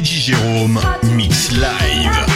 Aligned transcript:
Dome 0.00 0.78
Mix 1.14 1.52
Live. 1.52 2.26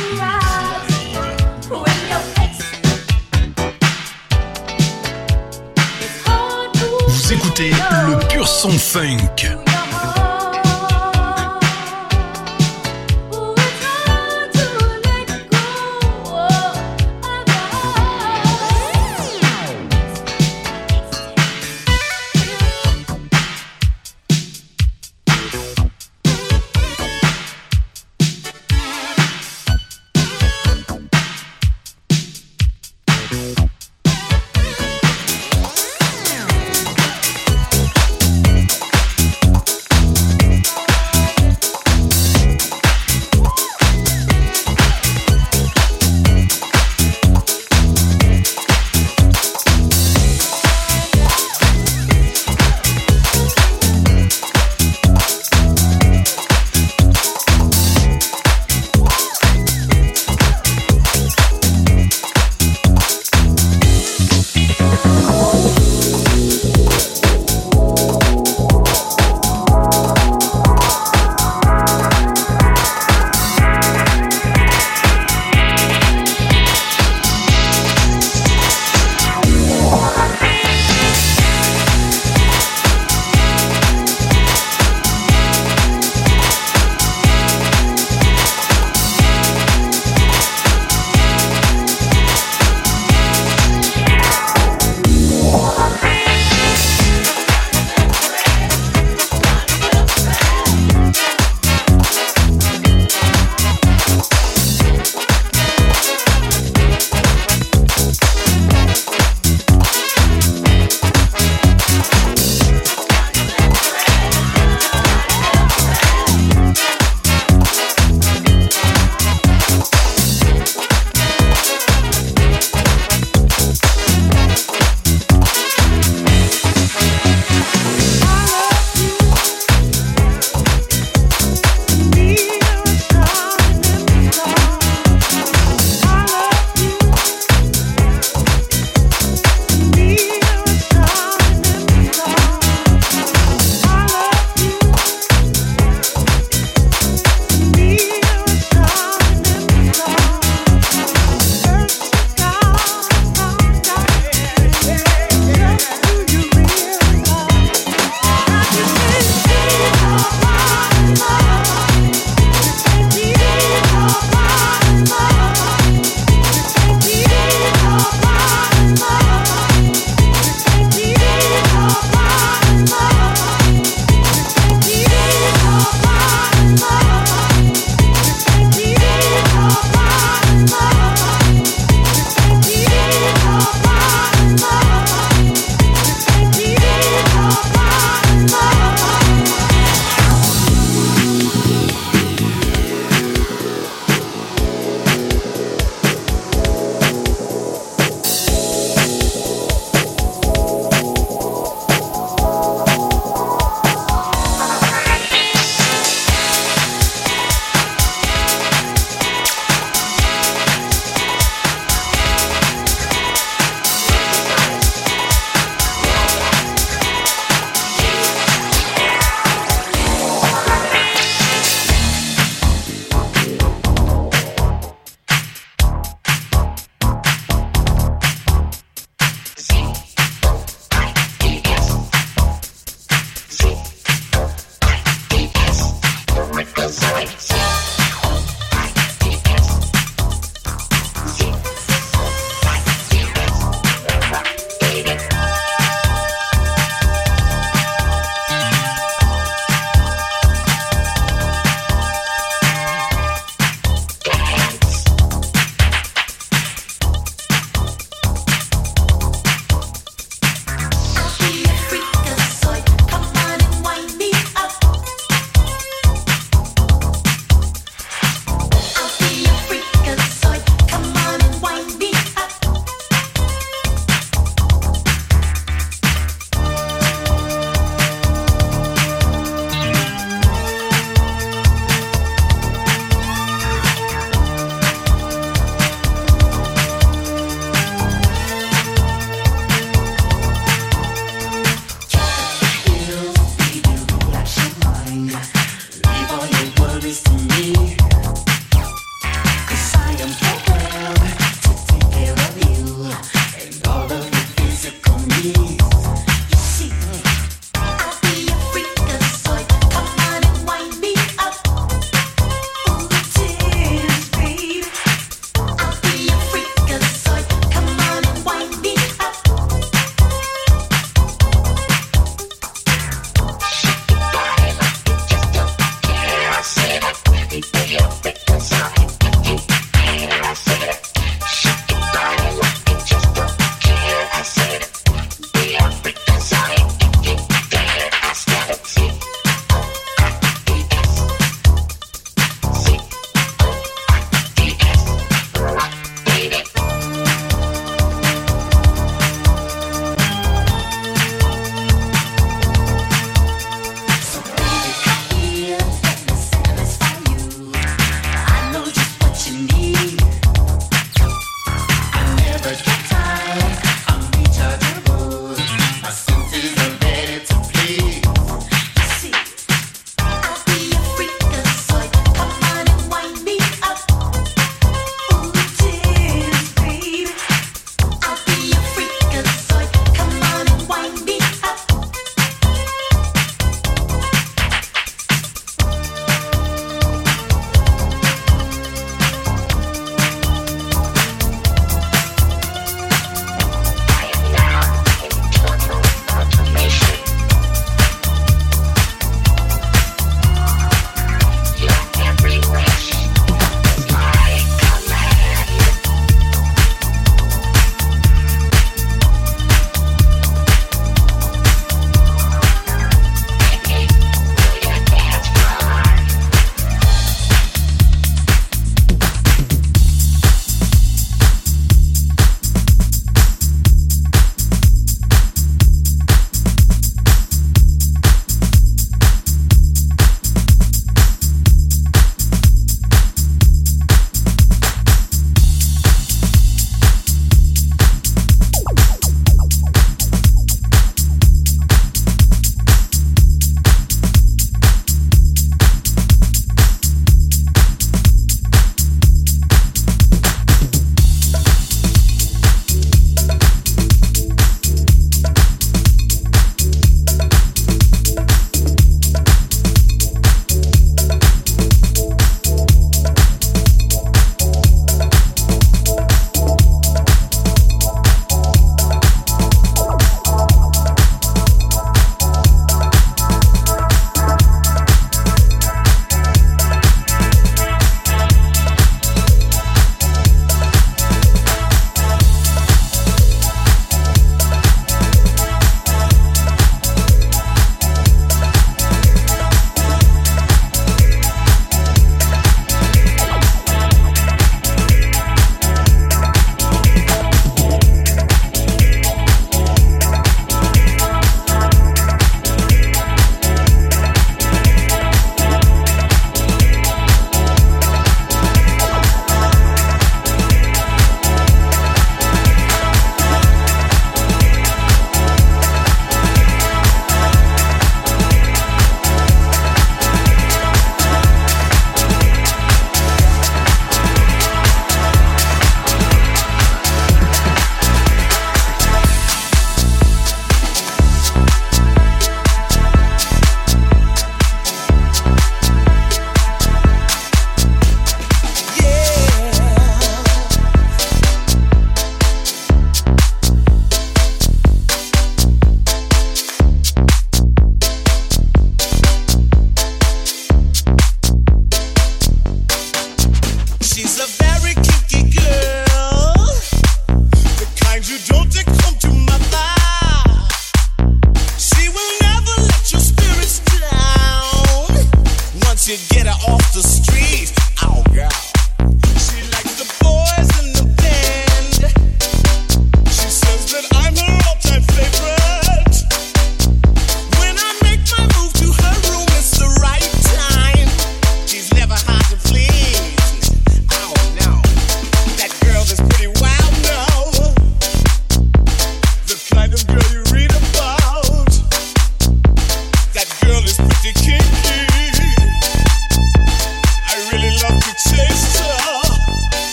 Vous 7.07 7.33
écoutez 7.35 7.71
le 7.71 8.19
pur 8.29 8.49
son 8.49 8.71
funk. 8.71 9.70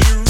girl, 0.00 0.16
you. 0.16 0.25